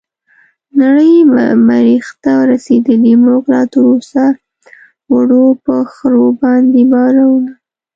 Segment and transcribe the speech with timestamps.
[0.81, 1.13] نړۍ
[1.69, 4.25] مريح ته رسيدلې موږ لا تراوسه
[5.13, 7.51] وړو په خرو باندې بارونه